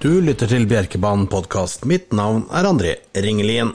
Du 0.00 0.14
lytter 0.24 0.48
til 0.48 0.62
Bjerkebanen 0.64 1.26
podkast. 1.28 1.82
Mitt 1.84 2.14
navn 2.16 2.46
er 2.56 2.64
André 2.64 2.94
Ringelien. 3.12 3.74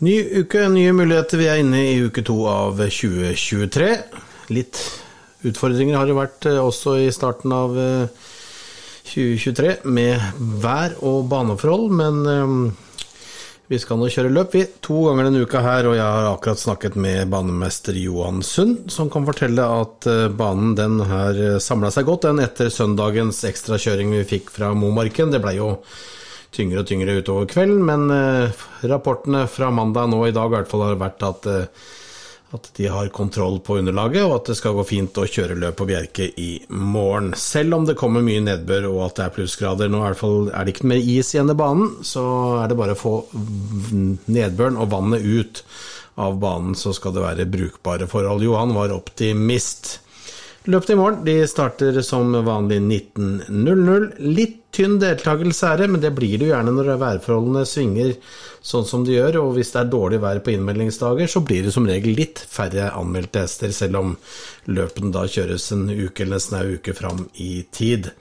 Ny 0.00 0.14
uke, 0.40 0.62
nye 0.72 0.94
muligheter. 0.96 1.36
Vi 1.36 1.48
er 1.52 1.60
inne 1.60 1.82
i 1.84 1.98
uke 2.00 2.22
to 2.24 2.46
av 2.48 2.80
2023. 2.80 3.90
Litt 4.56 4.80
utfordringer 5.44 5.98
har 6.00 6.08
det 6.08 6.16
vært 6.16 6.48
eh, 6.48 6.56
også 6.56 6.94
i 7.02 7.10
starten 7.12 7.52
av 7.52 7.76
2023 9.10 9.68
eh, 9.74 9.84
med 9.84 10.40
vær 10.64 10.96
og 11.04 11.28
baneforhold, 11.28 11.92
men 12.00 12.24
eh, 12.32 12.87
vi 13.68 13.76
skal 13.76 13.98
nå 14.00 14.08
kjøre 14.08 14.32
løp, 14.32 14.54
vi. 14.56 14.62
To 14.86 15.02
ganger 15.04 15.28
denne 15.28 15.42
uka 15.44 15.60
her, 15.60 15.90
og 15.90 15.96
jeg 15.98 16.04
har 16.04 16.30
akkurat 16.30 16.60
snakket 16.60 16.94
med 16.96 17.28
banemester 17.32 17.96
Johan 18.00 18.40
Sund, 18.46 18.86
som 18.92 19.10
kan 19.12 19.26
fortelle 19.28 19.60
at 19.60 20.08
eh, 20.08 20.28
banen 20.32 20.72
den 20.78 21.02
har 21.10 21.36
eh, 21.36 21.58
samla 21.60 21.90
seg 21.92 22.08
godt 22.08 22.24
den 22.30 22.40
etter 22.40 22.72
søndagens 22.72 23.42
ekstrakjøring 23.44 24.14
vi 24.16 24.24
fikk 24.30 24.48
fra 24.54 24.72
Momarken. 24.72 25.34
Det 25.34 25.42
blei 25.44 25.58
jo 25.58 25.74
tyngre 26.56 26.80
og 26.80 26.88
tyngre 26.88 27.18
utover 27.20 27.50
kvelden, 27.50 27.84
men 27.84 28.08
eh, 28.14 28.64
rapportene 28.88 29.44
fra 29.52 29.68
mandag 29.68 30.08
nå 30.14 30.24
i 30.24 30.32
dag 30.32 30.48
i 30.48 30.56
hvert 30.56 30.72
fall 30.72 30.86
har 30.88 31.00
vært 31.04 31.28
at 31.28 31.52
at 32.56 32.70
de 32.76 32.86
har 32.88 33.10
kontroll 33.12 33.58
på 33.60 33.76
underlaget, 33.76 34.24
og 34.24 34.38
at 34.38 34.48
det 34.48 34.56
skal 34.56 34.76
gå 34.78 34.84
fint 34.88 35.18
å 35.20 35.26
kjøre 35.28 35.58
løp 35.60 35.76
på 35.80 35.86
Bjerke 35.90 36.30
i 36.40 36.48
morgen. 36.72 37.34
Selv 37.36 37.76
om 37.76 37.84
det 37.84 37.98
kommer 38.00 38.24
mye 38.24 38.40
nedbør 38.44 38.88
og 38.88 39.02
at 39.10 39.18
det 39.18 39.26
er 39.26 39.34
plussgrader. 39.36 39.92
Nå 39.92 40.00
er 40.06 40.16
det 40.16 40.72
ikke 40.72 40.88
mer 40.88 41.02
is 41.02 41.34
igjen 41.34 41.52
i 41.52 41.58
banen, 41.58 41.98
så 42.08 42.24
er 42.62 42.70
det 42.70 42.78
bare 42.80 42.96
å 42.96 43.00
få 43.02 43.14
nedbøren 44.32 44.80
og 44.80 44.92
vannet 44.94 45.28
ut 45.28 45.62
av 46.18 46.40
banen, 46.40 46.74
så 46.74 46.94
skal 46.96 47.14
det 47.14 47.22
være 47.22 47.50
brukbare 47.52 48.08
forhold. 48.10 48.42
Johan 48.42 48.72
var 48.74 48.96
optimist. 48.96 49.98
Løpet 50.68 50.90
i 50.92 50.96
morgen 50.98 51.22
de 51.24 51.34
starter 51.48 51.96
som 52.04 52.34
vanlig 52.44 52.76
19.00. 52.84 54.08
Litt 54.20 54.58
tynn 54.76 54.98
deltakelse 55.00 55.70
er 55.70 55.80
det, 55.80 55.86
men 55.88 56.02
det 56.02 56.10
blir 56.16 56.34
det 56.36 56.44
jo 56.44 56.52
gjerne 56.52 56.74
når 56.76 56.90
værforholdene 57.00 57.62
svinger 57.64 58.10
sånn 58.60 58.84
som 58.84 59.06
de 59.06 59.14
gjør. 59.14 59.38
Og 59.40 59.54
hvis 59.56 59.72
det 59.72 59.80
er 59.80 59.94
dårlig 59.94 60.20
vær 60.20 60.42
på 60.44 60.52
innmeldingsdager, 60.52 61.30
så 61.30 61.40
blir 61.40 61.64
det 61.64 61.72
som 61.72 61.88
regel 61.88 62.12
litt 62.18 62.42
færre 62.52 62.90
anmeldte 62.98 63.46
hester, 63.46 63.72
selv 63.72 64.02
om 64.02 64.12
løpene 64.68 65.14
da 65.14 65.24
kjøres 65.24 65.70
en 65.72 65.88
uke 65.88 66.26
eller 66.26 66.36
nesten 66.36 66.60
en 66.60 66.76
uke 66.76 66.96
fram 67.00 67.24
i 67.40 67.52
tid. 67.72 68.12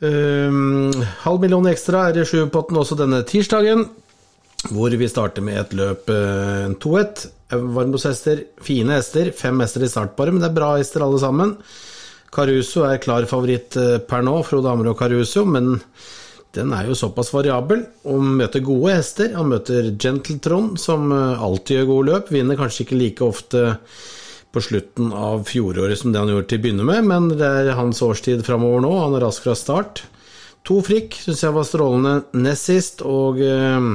Um, 0.00 0.90
halv 1.22 1.42
million 1.44 1.70
ekstra 1.70 2.08
er 2.08 2.22
i 2.22 2.26
sjupotten 2.26 2.78
også 2.80 2.98
denne 2.98 3.22
tirsdagen, 3.28 3.86
hvor 4.74 4.98
vi 4.98 5.08
starter 5.08 5.46
med 5.46 5.62
et 5.62 5.78
løp, 5.78 6.10
en 6.10 6.74
uh, 6.74 6.80
2-1. 6.82 7.28
Varmblodshester, 7.50 8.44
fine 8.62 8.98
hester. 8.98 9.32
Fem 9.36 9.60
hester 9.62 9.84
i 9.84 9.90
startbare, 9.90 10.34
men 10.34 10.42
det 10.42 10.50
er 10.50 10.58
bra 10.58 10.74
hester 10.78 11.04
alle 11.06 11.20
sammen. 11.22 11.56
Caruso 12.30 12.84
er 12.86 13.02
klar 13.02 13.26
favoritt 13.30 13.76
eh, 13.80 13.98
per 14.06 14.22
nå, 14.26 14.36
Frode 14.46 14.70
Amre 14.70 14.92
og 14.92 14.98
Caruso, 15.00 15.44
men 15.48 15.74
den 16.54 16.72
er 16.74 16.88
jo 16.88 16.96
såpass 16.98 17.30
variabel 17.34 17.84
og 18.10 18.22
møter 18.38 18.62
gode 18.66 18.96
hester. 18.98 19.32
Han 19.38 19.50
møter 19.52 19.92
Gentletron, 19.98 20.72
som 20.78 21.10
eh, 21.14 21.42
alltid 21.42 21.80
gjør 21.80 21.90
gode 21.90 22.12
løp. 22.12 22.32
Vinner 22.34 22.58
kanskje 22.58 22.86
ikke 22.86 23.00
like 23.00 23.26
ofte 23.26 23.66
på 24.50 24.62
slutten 24.66 25.12
av 25.14 25.44
fjoråret 25.46 25.98
som 25.98 26.10
det 26.10 26.18
han 26.18 26.30
gjorde 26.32 26.48
til 26.50 26.58
å 26.58 26.62
begynne 26.64 26.86
med, 26.86 27.04
men 27.06 27.28
det 27.38 27.46
er 27.46 27.76
hans 27.78 28.00
årstid 28.02 28.42
framover 28.46 28.82
nå. 28.82 28.94
Han 28.98 29.14
er 29.18 29.26
rask 29.26 29.46
fra 29.46 29.54
start. 29.58 30.04
To 30.66 30.80
frikk 30.84 31.14
syns 31.16 31.44
jeg 31.46 31.54
var 31.56 31.66
strålende 31.66 32.14
nest 32.42 32.70
sist, 32.70 33.04
og 33.06 33.38
eh, 33.42 33.90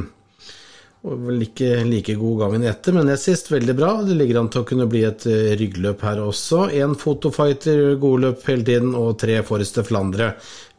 vel 1.05 1.45
ikke 1.45 1.83
like 1.85 2.15
god 2.17 2.39
gangen 2.43 2.65
etter, 2.69 2.95
men 2.95 3.09
nest 3.09 3.29
sist 3.29 3.51
veldig 3.53 3.75
bra. 3.77 3.91
Det 4.07 4.17
ligger 4.17 4.41
an 4.41 4.49
til 4.53 4.63
å 4.63 4.67
kunne 4.67 4.87
bli 4.89 5.03
et 5.07 5.25
eh, 5.29 5.53
ryggløp 5.59 6.03
her 6.07 6.21
også. 6.23 6.65
Én 6.73 6.95
fotofighter, 6.99 7.95
gode 8.01 8.23
løp 8.25 8.45
hele 8.49 8.65
tiden, 8.65 8.93
og 8.97 9.17
tre 9.21 9.39
Forreste 9.45 9.85
Flandre 9.85 10.33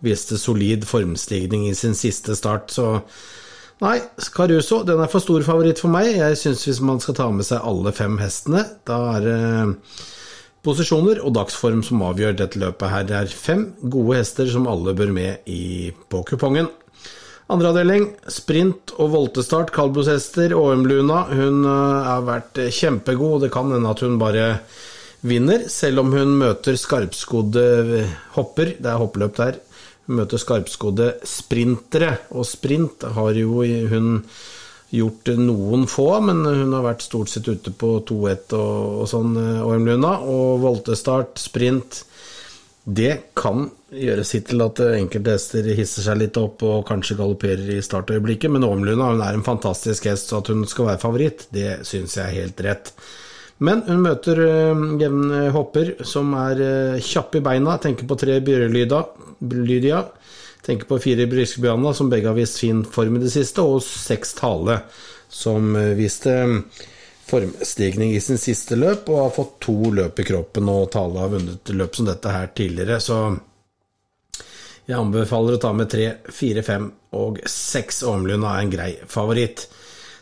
viste 0.05 0.39
solid 0.41 0.85
formstigning 0.89 1.69
i 1.71 1.75
sin 1.79 1.97
siste 1.99 2.37
start, 2.39 2.75
så 2.75 3.01
Nei, 3.77 3.99
Caruso 4.33 4.78
den 4.89 5.03
er 5.05 5.11
for 5.12 5.21
stor 5.21 5.43
favoritt 5.45 5.83
for 5.83 5.93
meg. 5.93 6.15
Jeg 6.17 6.39
syns 6.41 6.62
hvis 6.65 6.79
man 6.81 7.00
skal 7.05 7.17
ta 7.19 7.27
med 7.29 7.45
seg 7.45 7.61
alle 7.61 7.93
fem 7.93 8.15
hestene, 8.17 8.62
da 8.89 8.97
er 9.19 9.27
det 9.27 9.41
posisjoner 10.65 11.21
og 11.21 11.34
dagsform 11.37 11.83
som 11.84 12.00
avgjør 12.09 12.39
dette 12.41 12.62
løpet 12.62 12.93
her. 12.93 13.05
Det 13.05 13.19
er 13.19 13.37
fem 13.37 13.67
gode 13.83 14.23
hester 14.23 14.49
som 14.50 14.65
alle 14.71 14.97
bør 14.97 15.12
med 15.15 15.50
i, 15.53 15.93
på 15.93 16.25
kupongen. 16.25 16.71
Andre 17.47 17.69
avdeling, 17.71 18.09
sprint 18.27 18.91
og 18.99 19.12
voltestart, 19.12 19.69
kaldblodshester. 19.75 20.51
Åemluna 20.59 21.21
hun 21.31 21.61
eh, 21.62 22.09
har 22.09 22.25
vært 22.27 22.59
eh, 22.59 22.73
kjempegod. 22.75 23.45
Det 23.45 23.53
kan 23.55 23.71
hende 23.71 23.93
at 23.93 24.03
hun 24.03 24.17
bare 24.19 24.49
vinner, 25.23 25.69
selv 25.71 26.03
om 26.03 26.11
hun 26.11 26.33
møter 26.41 26.75
skarpskodde 26.75 27.62
eh, 28.01 28.17
hopper. 28.35 28.73
Det 28.83 28.91
er 28.91 28.99
hoppløp 28.99 29.39
der. 29.39 29.61
Hun 30.09 30.19
møter 30.19 30.43
skarpskodde 30.43 31.12
sprintere, 31.23 32.17
og 32.35 32.49
sprint 32.51 33.06
har 33.15 33.39
jo 33.39 33.62
hun 33.93 34.11
gjort 34.91 35.31
noen 35.39 35.87
få, 35.91 36.09
men 36.27 36.43
hun 36.47 36.75
har 36.75 36.83
vært 36.83 37.06
stort 37.06 37.31
sett 37.31 37.47
ute 37.47 37.71
på 37.71 37.93
2-1 38.11 38.59
og, 38.59 38.75
og 39.05 39.09
sånn, 39.11 39.39
Åemluna. 39.62 40.17
Og 40.35 40.67
voltestart, 40.67 41.39
sprint 41.39 42.03
det 42.87 43.35
kan 43.35 43.65
gjøre 43.91 44.23
sitt 44.27 44.47
til 44.53 44.63
at 44.63 44.79
enkelte 44.85 45.33
hester 45.35 45.67
hisser 45.75 46.05
seg 46.07 46.21
litt 46.21 46.37
opp 46.39 46.63
og 46.63 46.85
kanskje 46.87 47.17
galopperer 47.19 47.73
i 47.75 47.83
startøyeblikket, 47.83 48.53
men 48.53 48.67
Ormluna 48.67 49.09
hun 49.11 49.23
er 49.27 49.35
en 49.35 49.47
fantastisk 49.47 50.07
hest, 50.07 50.31
så 50.31 50.39
at 50.39 50.53
hun 50.53 50.63
skal 50.71 50.93
være 50.93 51.03
favoritt, 51.03 51.49
det 51.55 51.81
syns 51.89 52.15
jeg 52.15 52.25
er 52.29 52.45
helt 52.45 52.63
rett. 52.63 52.93
Men 53.59 53.83
hun 53.89 54.05
møter 54.05 54.39
uh, 54.39 54.87
jevn 55.01 55.35
hopper 55.55 55.97
som 56.07 56.31
er 56.39 56.63
uh, 56.63 57.03
kjapp 57.03 57.41
i 57.41 57.43
beina, 57.43 57.75
tenker 57.83 58.07
på 58.07 58.19
tre 58.21 58.39
Bjørelydia, 58.45 60.03
tenker 60.67 60.87
på 60.87 61.01
fire 61.03 61.27
Briskebjørna, 61.31 61.95
som 61.97 62.13
begge 62.13 62.31
har 62.31 62.39
vist 62.39 62.61
fin 62.63 62.85
form 62.87 63.19
i 63.19 63.25
det 63.25 63.33
siste, 63.35 63.67
og 63.67 63.83
seks 63.83 64.37
Tale, 64.39 64.85
som 65.33 65.75
viste 65.99 66.37
formstigning 67.26 68.14
i 68.14 68.20
sin 68.22 68.38
siste 68.38 68.78
løp, 68.78 69.09
og 69.10 69.22
har 69.25 69.34
fått 69.34 69.59
to 69.66 69.91
løp 69.94 70.20
i 70.22 70.26
kroppen, 70.28 70.70
og 70.70 70.91
Tale 70.94 71.22
har 71.25 71.32
vunnet 71.34 71.75
løp 71.75 71.98
som 71.98 72.09
dette 72.09 72.32
her 72.32 72.53
tidligere, 72.54 73.00
så 73.03 73.20
jeg 74.87 75.00
anbefaler 75.00 75.56
å 75.56 75.62
ta 75.62 75.72
med 75.75 75.91
tre, 75.91 76.06
fire, 76.31 76.62
fem 76.62 76.87
og 77.19 77.41
seks. 77.50 78.04
Ormlund 78.06 78.47
er 78.47 78.60
en 78.60 78.70
grei 78.70 78.92
favoritt. 79.10 79.64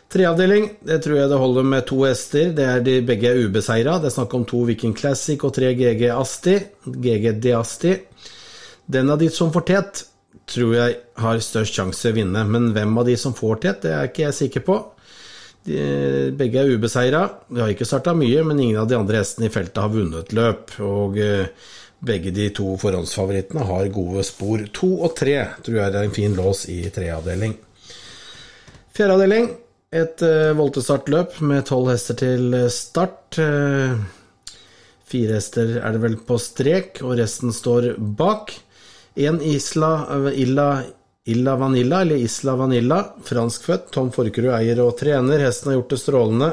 Treavdeling, 0.09 0.65
det 0.85 0.99
tror 1.03 1.19
jeg 1.19 1.29
det 1.29 1.37
holder 1.41 1.67
med 1.69 1.85
to 1.85 1.99
hester. 2.01 2.49
Det 2.57 2.65
er 2.65 2.81
de 2.85 2.95
begge 3.05 3.29
er 3.29 3.43
ubeseira. 3.45 3.99
Det 4.01 4.09
er 4.09 4.15
snakk 4.15 4.33
om 4.37 4.45
to 4.49 4.63
Viking 4.65 4.95
Classic 4.97 5.41
og 5.45 5.53
tre 5.53 5.69
GG 5.77 6.07
Asti. 6.15 6.57
GG 6.85 7.35
Diasti. 7.43 7.93
Den 8.89 9.13
av 9.13 9.21
de 9.21 9.29
som 9.33 9.53
får 9.53 9.67
tett, 9.69 10.03
tror 10.49 10.73
jeg 10.77 10.97
har 11.21 11.41
størst 11.41 11.77
sjanse 11.77 12.09
å 12.09 12.17
vinne, 12.17 12.41
men 12.49 12.71
hvem 12.73 12.97
av 13.01 13.05
de 13.07 13.15
som 13.17 13.33
får 13.37 13.61
tett, 13.63 13.85
det 13.85 13.93
er 13.93 14.09
ikke 14.09 14.27
jeg 14.27 14.39
sikker 14.39 14.65
på. 14.65 14.81
De, 15.65 16.31
begge 16.37 16.61
er 16.61 16.75
ubeseira. 16.75 17.23
De 17.49 17.63
har 17.63 17.73
ikke 17.73 17.87
starta 17.87 18.13
mye, 18.17 18.43
men 18.45 18.61
ingen 18.61 18.81
av 18.83 18.89
de 18.89 18.97
andre 18.97 19.21
hestene 19.21 19.49
i 19.49 19.53
feltet 19.53 19.81
har 19.81 19.93
vunnet 19.93 20.33
løp. 20.35 20.75
Og 20.85 21.17
eh, 21.21 21.47
begge 22.05 22.33
de 22.35 22.49
to 22.53 22.75
forhåndsfavorittene 22.81 23.65
har 23.65 23.93
gode 23.93 24.25
spor. 24.27 24.65
To 24.77 24.91
og 25.07 25.15
tre 25.17 25.39
tror 25.65 25.79
jeg 25.79 25.91
er 25.91 26.01
en 26.03 26.15
fin 26.15 26.35
lås 26.37 26.67
i 26.71 26.83
treavdeling. 26.93 27.55
Fjerdeavdeling, 28.95 29.49
et 29.95 30.21
eh, 30.23 30.51
voltestartløp 30.55 31.39
med 31.43 31.65
tolv 31.67 31.89
hester 31.93 32.19
til 32.19 32.59
start. 32.73 33.39
Eh, 33.41 33.97
fire 35.09 35.39
hester 35.39 35.79
er 35.81 35.95
det 35.95 36.03
vel 36.03 36.19
på 36.27 36.37
strek, 36.41 37.01
og 37.01 37.17
resten 37.19 37.55
står 37.55 37.95
bak. 37.97 38.53
En 39.15 39.39
Isla 39.39 39.91
uh, 40.11 40.31
Illa 40.35 40.83
Illa 41.27 41.55
Vanilla, 41.57 42.01
eller 42.01 42.21
Isla 42.21 42.55
Vanilla, 42.55 42.99
franskfødt. 43.25 43.89
Tom 43.95 44.11
Forkerud 44.13 44.53
eier 44.53 44.81
og 44.83 44.93
trener. 44.99 45.41
Hesten 45.41 45.71
har 45.71 45.79
gjort 45.79 45.95
det 45.95 46.01
strålende. 46.01 46.49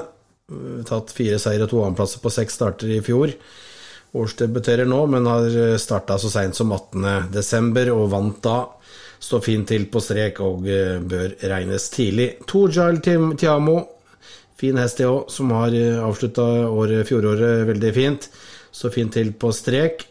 Eh, 0.53 0.79
tatt 0.89 1.13
fire 1.13 1.41
seier 1.43 1.67
og 1.67 1.73
to 1.73 1.83
annenplasser 1.85 2.23
på 2.25 2.33
seks 2.33 2.57
starter 2.57 2.95
i 2.97 3.03
fjor. 3.05 3.35
Årsdebuterer 4.17 4.89
nå, 4.89 5.01
men 5.09 5.29
har 5.29 5.55
starta 5.81 6.19
så 6.21 6.29
seint 6.33 6.57
som 6.57 6.73
18.12. 6.73 7.93
og 7.93 8.09
vant 8.13 8.41
da. 8.45 8.59
Står 9.23 9.43
fint 9.45 9.69
til 9.71 9.87
på 9.93 10.01
strek 10.03 10.41
og 10.43 10.67
eh, 10.67 10.99
bør 10.99 11.37
regnes 11.53 11.89
tidlig. 11.95 12.29
Torjail 12.49 12.99
Tiamo, 13.05 13.77
fin 14.59 14.81
hest 14.81 14.99
det 14.99 15.07
òg, 15.07 15.29
som 15.31 15.53
har 15.55 15.77
eh, 15.77 16.01
avslutta 16.03 16.47
fjoråret 17.07 17.69
veldig 17.69 17.93
fint. 17.95 18.27
Står 18.73 18.95
fint 18.97 19.15
til 19.15 19.31
på 19.39 19.53
strek. 19.55 20.09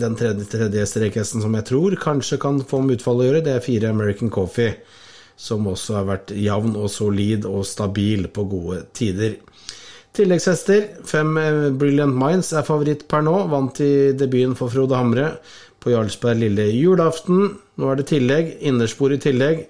Den 0.00 0.16
tredje, 0.18 0.46
tredje 0.50 0.86
strekhesten 0.90 1.42
som 1.44 1.54
jeg 1.58 1.68
tror 1.70 1.96
kanskje 2.00 2.40
kan 2.42 2.60
få 2.66 2.82
med 2.82 2.98
utfall 2.98 3.22
å 3.22 3.28
gjøre, 3.28 3.44
det 3.46 3.54
er 3.54 3.64
fire 3.64 3.90
American 3.94 4.32
Coffee, 4.34 4.74
som 5.36 5.66
også 5.70 5.98
har 5.98 6.08
vært 6.08 6.34
jevn 6.38 6.76
og 6.78 6.90
solid 6.92 7.46
og 7.50 7.64
stabil 7.68 8.28
på 8.32 8.46
gode 8.50 8.84
tider. 8.96 9.38
Tilleggshester. 10.14 10.86
Fem 11.06 11.36
eh, 11.40 11.70
Brilliant 11.74 12.14
Minds 12.14 12.52
er 12.54 12.66
favoritt 12.66 13.06
per 13.10 13.24
nå. 13.26 13.34
Vant 13.50 13.80
i 13.82 14.12
debuten 14.14 14.54
for 14.58 14.70
Frode 14.70 14.98
Hamre 14.98 15.32
på 15.82 15.90
Jarlsberg 15.90 16.38
lille 16.44 16.68
julaften. 16.70 17.48
Nå 17.80 17.90
er 17.90 17.98
det 17.98 18.06
tillegg. 18.12 18.52
Innerspor 18.62 19.16
i 19.16 19.18
tillegg. 19.22 19.64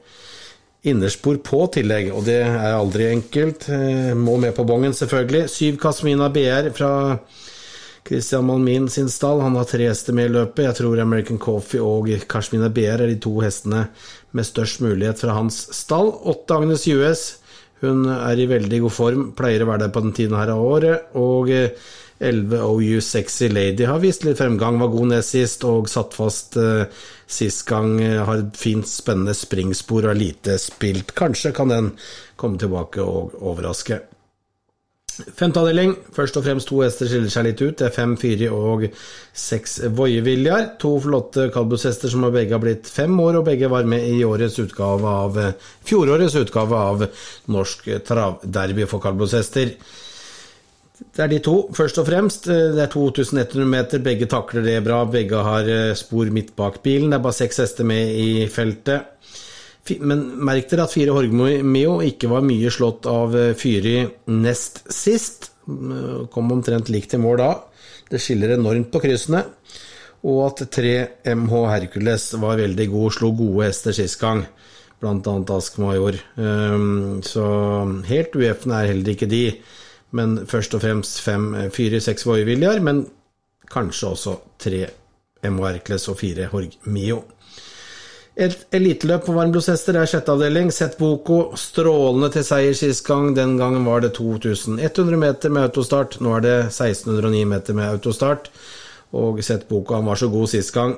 Innerspor 0.85 1.39
på 1.41 1.63
tillegg, 1.73 2.11
og 2.13 2.27
det 2.29 2.43
er 2.45 2.75
aldri 2.75 3.09
enkelt. 3.09 3.71
Eh, 3.73 4.13
må 4.21 4.37
med 4.41 4.53
på 4.57 4.67
bongen, 4.69 4.93
selvfølgelig. 4.93 5.49
Syv 5.49 5.81
Casmina 5.81 6.29
BR 6.29 6.69
fra 6.77 6.93
Christian 8.05 8.45
Malmin 8.45 8.91
sin 8.93 9.09
stall, 9.09 9.41
han 9.41 9.57
har 9.57 9.65
tre 9.65 9.87
hester 9.89 10.13
med 10.13 10.29
i 10.29 10.35
løpet. 10.35 10.67
Jeg 10.67 10.77
tror 10.77 11.01
American 11.01 11.39
Coffee 11.41 11.81
og 11.81 12.11
Kashmina 12.29 12.69
Beer 12.69 13.01
er 13.01 13.09
de 13.09 13.17
to 13.17 13.39
hestene 13.41 13.87
med 14.37 14.45
størst 14.45 14.83
mulighet 14.85 15.23
fra 15.25 15.39
hans 15.39 15.63
stall. 15.73 16.13
Åtte 16.29 16.59
Agnes 16.59 16.85
US, 16.93 17.25
hun 17.81 18.05
er 18.13 18.41
i 18.41 18.49
veldig 18.51 18.83
god 18.85 18.93
form, 18.93 19.27
pleier 19.39 19.65
å 19.65 19.71
være 19.73 19.87
der 19.87 19.95
på 19.95 20.05
den 20.05 20.13
tiden 20.17 20.37
her 20.37 20.53
av 20.53 20.61
året. 20.61 21.17
Og 21.17 21.49
11 21.49 22.61
OU 22.61 23.01
Sexy 23.01 23.49
Lady 23.49 23.89
har 23.89 24.05
vist 24.05 24.29
litt 24.29 24.39
fremgang, 24.39 24.77
var 24.85 24.93
god 24.93 25.15
ned 25.15 25.25
sist 25.25 25.65
og 25.65 25.89
satt 25.89 26.13
fast 26.17 26.59
eh, 26.61 26.85
sist 27.25 27.65
gang. 27.71 27.97
Har 28.29 28.45
et 28.45 28.61
fint, 28.61 28.85
spennende 28.85 29.33
springspor 29.33 30.05
og 30.05 30.13
er 30.13 30.21
lite 30.27 30.61
spilt. 30.61 31.17
Kanskje 31.17 31.57
kan 31.57 31.73
den 31.73 31.95
komme 32.37 32.61
tilbake 32.61 33.01
og 33.01 33.41
overraske. 33.41 34.05
Femte 35.15 35.61
avdeling. 35.63 35.93
Først 36.15 36.37
og 36.41 36.45
fremst 36.47 36.69
to 36.71 36.81
hester 36.83 37.07
skiller 37.07 37.31
seg 37.31 37.47
litt 37.47 37.61
ut. 37.63 37.77
Det 37.79 37.87
er 37.87 37.95
fem 37.95 38.15
Fyri 38.19 38.49
og 38.51 38.87
seks 39.39 39.77
Voieviljar. 39.95 40.73
To 40.83 40.97
flotte 41.05 41.49
Kalbushester 41.55 42.11
som 42.11 42.27
begge 42.35 42.57
har 42.57 42.63
blitt 42.63 42.91
fem 42.91 43.15
år, 43.23 43.39
og 43.39 43.47
begge 43.47 43.71
var 43.71 43.87
med 43.87 44.09
i 44.11 44.25
årets 44.27 44.59
utgave 44.63 45.13
av 45.25 45.39
fjorårets 45.87 46.35
utgave 46.41 46.81
av 46.91 47.07
Norsk 47.55 47.93
travderby 48.09 48.89
for 48.91 49.05
Kalbushester. 49.05 49.77
Det 51.15 51.23
er 51.23 51.31
de 51.31 51.41
to, 51.43 51.57
først 51.75 51.99
og 52.03 52.09
fremst. 52.09 52.51
Det 52.51 52.83
er 52.83 52.91
2100 52.91 53.71
meter, 53.71 54.03
begge 54.03 54.27
takler 54.31 54.67
det 54.67 54.81
bra. 54.87 55.05
Begge 55.11 55.47
har 55.47 55.71
spor 55.99 56.31
midt 56.35 56.55
bak 56.59 56.83
bilen. 56.83 57.11
Det 57.13 57.21
er 57.21 57.27
bare 57.29 57.39
seks 57.39 57.63
hester 57.63 57.87
med 57.87 58.15
i 58.19 58.47
feltet. 58.51 59.11
Men 60.01 60.23
merk 60.45 60.71
dere 60.71 60.87
at 60.87 60.95
Fire 60.95 61.13
Horgmeo 61.13 61.99
ikke 62.07 62.31
var 62.31 62.45
mye 62.47 62.71
slått 62.73 63.09
av 63.11 63.35
eh, 63.37 63.53
Fyri 63.59 63.99
nest 64.33 64.85
sist. 64.93 65.51
Mm, 65.69 66.29
kom 66.33 66.53
omtrent 66.55 66.89
likt 66.93 67.17
i 67.17 67.21
mål 67.21 67.41
da. 67.43 67.51
Det 68.09 68.21
skiller 68.23 68.57
enormt 68.57 68.91
på 68.93 69.03
kryssene. 69.05 69.45
Og 70.25 70.41
at 70.47 70.65
3 70.73 70.95
MH 71.35 71.55
Hercules 71.69 72.31
var 72.41 72.61
veldig 72.63 72.87
god, 72.93 73.13
slo 73.13 73.33
gode 73.37 73.69
hester 73.69 73.97
sist 73.97 74.17
gang. 74.23 74.47
Blant 75.03 75.27
annet 75.29 75.53
Ask 75.53 75.77
Major. 75.83 76.17
Ehm, 76.41 77.21
så 77.27 77.45
helt 78.09 78.37
uefne 78.41 78.79
er 78.79 78.93
heller 78.95 79.13
ikke 79.13 79.29
de. 79.29 79.45
Men 80.17 80.47
først 80.49 80.77
og 80.79 80.85
fremst 80.85 81.21
4-6 81.21 82.25
Voiviljar, 82.25 82.81
men 82.81 83.05
kanskje 83.69 84.13
også 84.15 84.37
3 84.65 84.85
MH 85.45 85.67
Hercules 85.67 86.09
og 86.09 86.21
4 86.23 86.49
Horgmeo. 86.55 87.21
Et 88.35 88.55
eliteløp 88.75 89.29
på 89.29 89.35
varmblodshester 89.37 89.95
er 89.95 90.09
sjette 90.11 90.33
avdeling. 90.35 90.73
Sett 90.75 90.97
Boko 90.99 91.53
strålende 91.59 92.33
til 92.35 92.43
seier 92.47 92.75
sist 92.75 93.05
gang. 93.07 93.29
Den 93.37 93.55
gangen 93.61 93.87
var 93.87 94.03
det 94.03 94.17
2100 94.17 95.21
meter 95.21 95.53
med 95.55 95.69
autostart. 95.69 96.19
Nå 96.19 96.33
er 96.39 96.43
det 96.43 96.57
1609 96.67 97.45
meter 97.47 97.79
med 97.79 97.93
autostart. 97.93 98.51
Og 99.15 99.39
Sett 99.47 99.69
Boko 99.69 99.95
han 99.95 100.09
var 100.11 100.19
så 100.19 100.31
god 100.33 100.51
sist 100.51 100.75
gang 100.75 100.97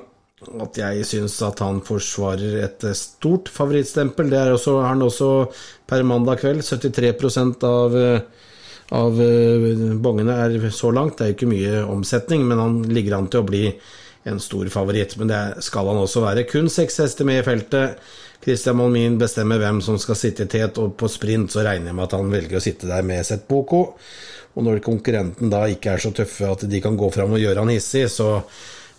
at 0.61 0.77
jeg 0.77 1.05
syns 1.09 1.35
at 1.45 1.61
han 1.65 1.79
forsvarer 1.85 2.59
et 2.61 2.83
stort 2.97 3.49
favorittstempel. 3.49 4.29
Det 4.29 4.37
er 4.39 4.53
også, 4.53 4.75
han 4.85 5.05
også 5.05 5.29
per 5.89 6.05
mandag 6.05 6.41
kveld. 6.41 6.65
73 6.65 7.63
av, 7.65 7.97
av 8.97 9.21
eh, 9.21 9.69
bongene 10.01 10.41
er 10.45 10.69
så 10.73 10.89
langt. 10.93 11.17
Det 11.17 11.25
er 11.25 11.31
jo 11.33 11.37
ikke 11.37 11.53
mye 11.53 11.85
omsetning, 11.85 12.45
men 12.49 12.61
han 12.61 12.81
ligger 12.89 13.17
an 13.17 13.29
til 13.33 13.45
å 13.45 13.49
bli 13.49 13.63
en 14.27 14.39
stor 14.43 14.69
favoritt, 14.73 15.15
men 15.19 15.31
det 15.31 15.41
skal 15.65 15.89
han 15.91 15.99
også 16.03 16.23
være. 16.25 16.45
Kun 16.49 16.69
seks 16.71 16.99
hester 17.03 17.27
med 17.27 17.41
i 17.41 17.45
feltet. 17.47 17.99
Christian 18.43 18.77
Malmin 18.77 19.17
bestemmer 19.19 19.59
hvem 19.59 19.81
som 19.83 19.97
skal 19.99 20.19
sitte 20.19 20.45
i 20.45 20.51
tet, 20.51 20.77
og 20.79 20.95
på 20.99 21.09
sprint 21.11 21.51
så 21.53 21.65
regner 21.65 21.91
jeg 21.91 21.97
med 21.97 22.07
at 22.07 22.17
han 22.17 22.31
velger 22.31 22.59
å 22.59 22.63
sitte 22.63 22.89
der 22.89 23.05
med 23.05 23.25
Sett 23.27 23.47
Boko. 23.49 23.81
Og 24.57 24.65
når 24.65 24.81
konkurrenten 24.85 25.51
da 25.53 25.65
ikke 25.69 25.93
er 25.93 26.01
så 26.01 26.13
tøffe 26.15 26.49
at 26.49 26.65
de 26.69 26.81
kan 26.81 26.97
gå 26.97 27.09
fram 27.13 27.35
og 27.35 27.41
gjøre 27.41 27.65
han 27.65 27.73
hissig, 27.73 28.07
så 28.13 28.41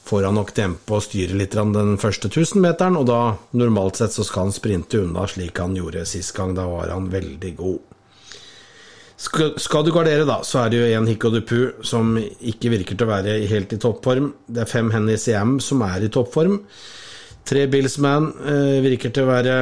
får 0.08 0.28
han 0.28 0.38
nok 0.38 0.54
dempe 0.56 0.96
og 0.96 1.04
styre 1.04 1.36
litt 1.36 1.56
den 1.56 1.96
første 2.00 2.30
1000-meteren, 2.30 2.96
og 2.96 3.08
da 3.10 3.22
normalt 3.58 4.00
sett 4.00 4.14
så 4.14 4.24
skal 4.26 4.48
han 4.48 4.56
sprinte 4.56 5.02
unna 5.02 5.26
slik 5.28 5.60
han 5.60 5.76
gjorde 5.76 6.06
sist 6.08 6.34
gang. 6.36 6.54
Da 6.56 6.68
var 6.70 6.94
han 6.94 7.10
veldig 7.12 7.54
god. 7.58 7.87
Skal, 9.18 9.82
du 9.82 9.90
gardere, 9.90 10.22
da, 10.28 10.38
så 10.46 10.60
er 10.62 10.70
det 10.70 10.78
jo 10.78 10.88
en 10.94 11.08
Hikko 11.10 11.32
Dupu 11.34 11.60
som 11.86 12.12
ikke 12.18 12.70
virker 12.70 12.94
til 12.94 13.08
å 13.08 13.10
være 13.10 13.38
helt 13.50 13.72
i 13.74 13.80
toppform. 13.82 14.30
Det 14.46 14.62
er 14.62 14.70
fem 14.70 14.92
Henny 14.94 15.16
CM 15.18 15.56
som 15.64 15.82
er 15.82 16.06
i 16.06 16.10
toppform. 16.14 16.60
Tre 17.48 17.64
Billsman 17.72 18.28
eh, 18.46 18.76
virker 18.84 19.10
til 19.10 19.26
å 19.26 19.32
være 19.32 19.56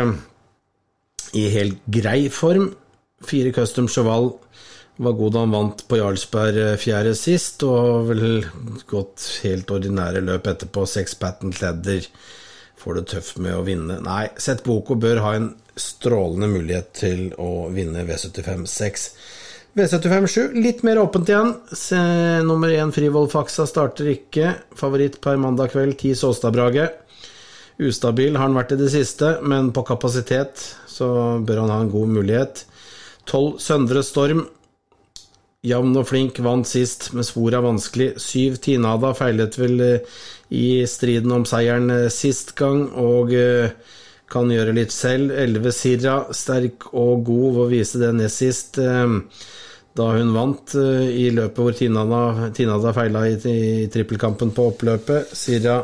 i 1.41 1.47
helt 1.55 1.81
grei 1.89 2.27
form. 2.29 2.69
Fire 3.25 3.55
Custom 3.57 3.89
Cheval 3.89 4.29
var 5.01 5.17
god 5.17 5.33
da 5.33 5.45
han 5.47 5.55
vant 5.55 5.85
på 5.89 6.01
Jarlsberg 6.03 6.61
eh, 6.61 6.77
fjerde 6.81 7.15
sist, 7.17 7.65
og 7.65 8.11
vel 8.11 8.27
gått 8.91 9.25
helt 9.47 9.73
ordinære 9.73 10.25
løp 10.27 10.53
etterpå. 10.53 10.85
Seks 10.91 11.17
patent 11.21 11.63
ledder 11.63 12.05
får 12.77 13.01
det 13.01 13.07
tøft 13.15 13.41
med 13.41 13.57
å 13.57 13.65
vinne. 13.65 14.03
Nei, 14.05 14.27
Sett 14.37 14.67
Boko 14.69 15.01
bør 15.01 15.25
ha 15.25 15.33
en 15.39 15.51
strålende 15.77 16.53
mulighet 16.53 16.93
til 16.97 17.27
å 17.41 17.71
vinne 17.73 18.05
V75-6. 18.09 19.09
V757, 19.77 20.55
litt 20.57 20.79
mer 20.89 20.97
åpent 21.03 21.29
igjen. 21.29 21.51
Se, 21.69 21.99
nummer 22.49 22.71
én 22.73 22.89
Frivold 22.97 23.29
Faksa 23.29 23.67
starter 23.69 24.07
ikke. 24.09 24.55
Favoritt 24.73 25.19
per 25.21 25.37
mandag 25.37 25.75
kveld, 25.75 25.99
ti 26.01 26.15
Såstadbrage. 26.17 26.87
Ustabil 27.85 28.39
har 28.39 28.47
han 28.47 28.57
vært 28.57 28.73
i 28.73 28.79
det 28.81 28.89
siste, 28.95 29.35
men 29.45 29.69
på 29.77 29.85
kapasitet 29.85 30.63
så 30.89 31.09
bør 31.45 31.61
han 31.67 31.73
ha 31.75 31.83
en 31.83 31.91
god 31.93 32.15
mulighet. 32.15 32.63
Tolv 33.29 33.59
Søndre 33.61 34.01
Storm. 34.07 34.47
Jevn 35.67 35.93
og 36.01 36.09
flink, 36.09 36.41
vant 36.41 36.65
sist, 36.69 37.11
men 37.13 37.29
sporet 37.29 37.59
er 37.59 37.67
vanskelig. 37.67 38.09
Syv 38.23 38.57
Tinada 38.65 39.13
feilet 39.19 39.61
vel 39.61 39.85
eh, 39.85 40.17
i 40.57 40.87
striden 40.89 41.37
om 41.37 41.45
seieren 41.45 41.93
eh, 41.93 42.09
sist 42.15 42.55
gang, 42.57 42.87
og 42.97 43.37
eh, 43.37 43.77
kan 44.33 44.49
gjøre 44.49 44.73
litt 44.81 44.95
selv. 44.95 45.37
Elleve 45.37 45.75
Sirra, 45.75 46.23
sterk 46.33 46.89
og 46.95 47.27
god 47.29 47.59
hvor 47.59 47.73
vise 47.77 48.01
det 48.01 48.15
nest 48.17 48.41
sist 48.41 48.81
da 49.97 50.11
hun 50.17 50.35
vant 50.35 50.75
eh, 50.79 51.07
i 51.25 51.31
løpet 51.35 51.63
hvor 51.63 51.77
Tinada, 51.77 52.51
Tinada 52.57 52.93
feila 52.97 53.25
i, 53.29 53.37
i 53.37 53.87
trippelkampen 53.93 54.53
på 54.57 54.71
oppløpet. 54.73 55.33
Sirra 55.37 55.81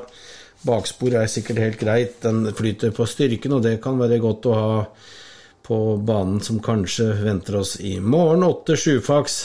bakspor 0.67 1.17
er 1.19 1.31
sikkert 1.31 1.63
helt 1.63 1.81
greit, 1.81 2.21
den 2.23 2.47
flyter 2.57 2.93
på 2.95 3.07
styrken, 3.09 3.57
og 3.57 3.65
det 3.65 3.79
kan 3.83 3.99
være 4.01 4.21
godt 4.23 4.49
å 4.51 4.59
ha 4.59 4.77
på 5.63 5.79
banen 6.03 6.41
som 6.43 6.61
kanskje 6.63 7.09
venter 7.23 7.61
oss 7.63 7.77
i 7.81 7.97
morgen. 8.01 8.45
Åtte 8.47 8.77
Sjufaks 8.77 9.39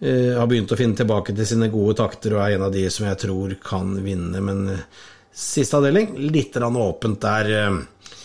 eh, 0.00 0.34
har 0.38 0.48
begynt 0.50 0.74
å 0.74 0.78
finne 0.78 0.98
tilbake 0.98 1.34
til 1.36 1.48
sine 1.48 1.70
gode 1.72 1.96
takter 2.02 2.36
og 2.36 2.44
er 2.44 2.56
en 2.56 2.66
av 2.68 2.74
de 2.74 2.84
som 2.90 3.06
jeg 3.08 3.20
tror 3.24 3.56
kan 3.64 3.94
vinne, 4.04 4.42
men 4.44 4.64
eh, 4.74 4.86
siste 5.32 5.78
avdeling 5.78 6.16
litt 6.28 6.58
åpent 6.58 7.22
der. 7.22 7.52
Eh. 7.62 8.16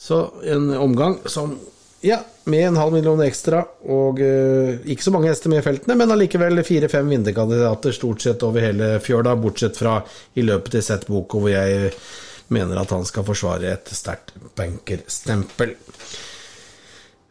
Så 0.00 0.24
en 0.48 0.72
omgang 0.80 1.20
som 1.28 1.54
ja, 2.00 2.20
med 2.44 2.66
en 2.66 2.78
halv 2.80 2.94
million 2.96 3.20
ekstra, 3.24 3.60
og 3.92 4.20
uh, 4.22 4.80
ikke 4.88 5.04
så 5.04 5.12
mange 5.14 5.28
hester 5.30 5.52
med 5.52 5.60
i 5.60 5.66
feltene, 5.66 5.96
men 6.00 6.14
allikevel 6.14 6.62
fire-fem 6.66 7.12
vinnerkandidater 7.12 7.94
stort 7.96 8.24
sett 8.24 8.44
over 8.46 8.64
hele 8.64 8.94
fjøla, 9.04 9.36
bortsett 9.40 9.78
fra 9.80 9.98
i 10.34 10.44
løpet 10.46 10.76
til 10.76 10.86
Sett 10.86 11.06
Boko, 11.10 11.44
hvor 11.44 11.52
jeg 11.52 11.92
mener 12.50 12.80
at 12.80 12.92
han 12.94 13.06
skal 13.06 13.26
forsvare 13.26 13.74
et 13.74 13.92
sterkt 13.94 14.32
bankerstempel. 14.58 15.76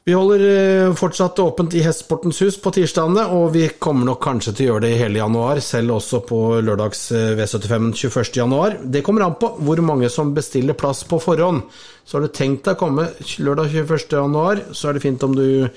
Vi 0.07 0.15
holder 0.15 0.41
eh, 0.49 0.93
fortsatt 0.95 1.39
åpent 1.43 1.73
i 1.75 1.81
Hestsportens 1.83 2.39
hus 2.41 2.55
på 2.61 2.71
tirsdagene, 2.73 3.25
og 3.35 3.51
vi 3.53 3.65
kommer 3.83 4.07
nok 4.07 4.21
kanskje 4.23 4.53
til 4.55 4.65
å 4.65 4.69
gjøre 4.69 4.85
det 4.87 4.91
i 4.95 4.99
hele 5.01 5.19
januar, 5.19 5.59
selv 5.63 5.97
også 5.97 6.21
på 6.25 6.39
lørdags 6.65 7.03
eh, 7.11 7.33
V75 7.37 7.89
21. 7.99 8.31
januar. 8.39 8.77
Det 8.81 9.03
kommer 9.05 9.27
an 9.27 9.35
på 9.41 9.51
hvor 9.59 9.81
mange 9.85 10.09
som 10.09 10.31
bestiller 10.33 10.77
plass 10.79 11.03
på 11.09 11.19
forhånd. 11.21 11.65
Så 12.07 12.17
har 12.17 12.25
du 12.25 12.31
tenkt 12.33 12.63
deg 12.65 12.77
å 12.77 12.79
komme 12.79 13.09
lørdag 13.43 13.75
21. 13.75 14.07
januar, 14.15 14.63
så 14.71 14.89
er 14.89 14.97
det 14.97 15.03
fint 15.03 15.27
om 15.27 15.35
du 15.35 15.67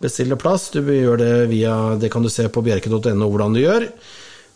bestiller 0.00 0.40
plass. 0.40 0.70
Du 0.72 0.80
gjør 0.80 1.20
det 1.20 1.32
via 1.50 1.74
Det 2.00 2.12
kan 2.14 2.22
du 2.22 2.30
se 2.32 2.46
på 2.48 2.62
bjerke.no 2.64 3.28
hvordan 3.28 3.58
du 3.58 3.64
gjør. 3.64 3.90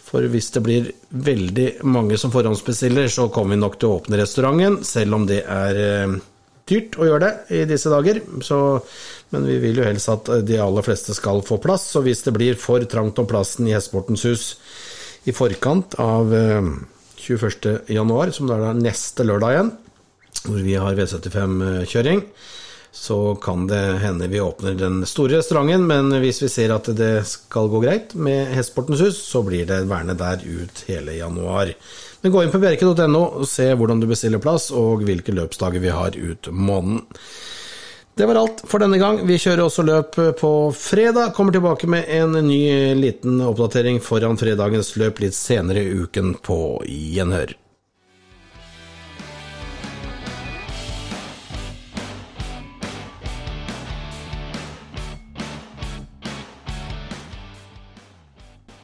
For 0.08 0.24
hvis 0.24 0.50
det 0.54 0.64
blir 0.64 0.88
veldig 1.10 1.68
mange 1.84 2.16
som 2.16 2.32
forhåndsbestiller, 2.32 3.10
så 3.12 3.28
kommer 3.28 3.58
vi 3.58 3.62
nok 3.66 3.76
til 3.76 3.90
å 3.90 3.98
åpne 3.98 4.22
restauranten, 4.22 4.80
selv 4.88 5.18
om 5.18 5.26
det 5.28 5.42
er 5.44 5.84
eh, 5.84 6.18
dyrt 6.68 6.98
å 7.00 7.08
gjøre 7.08 7.24
det 7.24 7.60
i 7.60 7.64
disse 7.68 7.90
dager. 7.92 8.20
Så 8.44 8.58
men 9.34 9.44
vi 9.44 9.58
vil 9.60 9.80
jo 9.80 9.86
helst 9.86 10.08
at 10.12 10.30
de 10.48 10.60
aller 10.62 10.84
fleste 10.86 11.16
skal 11.16 11.42
få 11.44 11.58
plass. 11.60 11.90
Så 11.92 12.02
hvis 12.04 12.24
det 12.24 12.34
blir 12.36 12.56
for 12.60 12.84
trangt 12.88 13.18
om 13.20 13.28
plassen 13.28 13.68
i 13.68 13.74
Hestesportens 13.76 14.24
hus 14.28 14.44
i 15.28 15.34
forkant 15.36 15.98
av 16.00 16.32
21.1, 16.32 17.68
eh, 17.92 18.32
som 18.32 18.48
da 18.48 18.60
er 18.70 18.80
neste 18.80 19.26
lørdag 19.26 19.56
igjen, 19.56 19.74
hvor 20.46 20.62
vi 20.64 20.78
har 20.80 20.96
V75-kjøring, 20.96 22.22
så 22.92 23.34
kan 23.34 23.66
det 23.66 23.98
hende 24.02 24.28
vi 24.28 24.40
åpner 24.40 24.74
den 24.74 25.02
store 25.06 25.38
restauranten. 25.38 25.86
Men 25.86 26.12
hvis 26.22 26.42
vi 26.42 26.48
ser 26.52 26.74
at 26.74 26.88
det 26.98 27.26
skal 27.28 27.70
gå 27.70 27.82
greit 27.84 28.14
med 28.14 28.54
Hestesportens 28.56 29.02
hus, 29.04 29.20
så 29.22 29.42
blir 29.46 29.68
det 29.68 29.84
værende 29.90 30.16
der 30.18 30.42
ut 30.44 30.84
hele 30.88 31.18
januar. 31.18 31.74
Men 32.20 32.34
gå 32.34 32.42
inn 32.42 32.50
på 32.54 32.60
bjerke.no 32.62 33.22
og 33.42 33.46
se 33.46 33.68
hvordan 33.78 34.00
du 34.02 34.08
bestiller 34.10 34.42
plass, 34.42 34.72
og 34.74 35.04
hvilke 35.06 35.34
løpsdager 35.36 35.84
vi 35.84 35.94
har 35.94 36.18
ut 36.18 36.50
måneden. 36.50 37.06
Det 38.18 38.26
var 38.26 38.34
alt 38.40 38.64
for 38.66 38.82
denne 38.82 38.98
gang. 38.98 39.20
Vi 39.28 39.36
kjører 39.38 39.62
også 39.62 39.84
løp 39.86 40.16
på 40.40 40.50
fredag. 40.74 41.36
Kommer 41.36 41.54
tilbake 41.54 41.86
med 41.86 42.08
en 42.10 42.34
ny 42.48 42.64
liten 42.98 43.38
oppdatering 43.46 44.00
foran 44.02 44.40
fredagens 44.40 44.96
løp 44.98 45.22
litt 45.22 45.38
senere 45.38 45.84
i 45.86 46.02
uken 46.02 46.34
på 46.42 46.58
gjenhør. 46.82 47.54